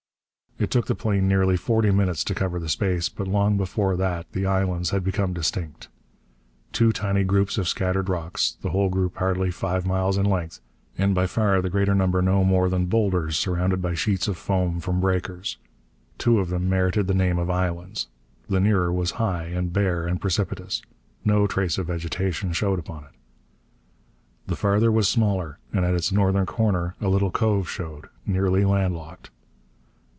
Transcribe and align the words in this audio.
It 0.59 0.69
took 0.69 0.85
the 0.85 0.93
plane 0.93 1.27
nearly 1.27 1.57
forty 1.57 1.89
minutes 1.89 2.23
to 2.23 2.35
cover 2.35 2.59
the 2.59 2.69
space, 2.69 3.09
but 3.09 3.27
long 3.27 3.57
before 3.57 3.97
that 3.97 4.31
the 4.33 4.45
islands 4.45 4.91
had 4.91 5.03
become 5.03 5.33
distinct. 5.33 5.87
Two 6.71 6.91
tiny 6.91 7.23
groups 7.23 7.57
of 7.57 7.67
scattered 7.67 8.09
rocks, 8.09 8.59
the 8.61 8.69
whole 8.69 8.89
group 8.89 9.15
hardly 9.17 9.49
five 9.49 9.87
miles 9.87 10.17
in 10.19 10.25
length 10.27 10.59
and 10.99 11.15
by 11.15 11.25
far 11.25 11.63
the 11.63 11.71
greater 11.71 11.95
number 11.95 12.21
no 12.21 12.43
more 12.43 12.69
than 12.69 12.85
boulders 12.85 13.37
surrounded 13.37 13.81
by 13.81 13.95
sheets 13.95 14.27
of 14.27 14.37
foam 14.37 14.79
from 14.79 14.99
breakers. 14.99 15.57
Two 16.19 16.37
of 16.37 16.49
them 16.49 16.69
merited 16.69 17.07
the 17.07 17.15
name 17.15 17.39
of 17.39 17.49
islands. 17.49 18.07
The 18.47 18.59
nearer 18.59 18.93
was 18.93 19.11
high 19.17 19.45
and 19.45 19.73
bare 19.73 20.05
and 20.05 20.21
precipitous. 20.21 20.83
No 21.25 21.47
trace 21.47 21.79
of 21.79 21.87
vegetation 21.87 22.53
showed 22.53 22.77
upon 22.77 23.05
it. 23.05 23.13
The 24.45 24.55
farther 24.55 24.91
was 24.91 25.09
smaller, 25.09 25.57
and 25.73 25.83
at 25.83 25.95
its 25.95 26.11
northern 26.11 26.45
corner 26.45 26.93
a 27.01 27.07
little 27.09 27.31
cove 27.31 27.67
showed, 27.67 28.09
nearly 28.27 28.63
land 28.63 28.93
locked. 28.95 29.31